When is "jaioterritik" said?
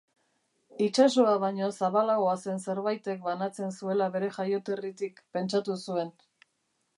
4.39-5.23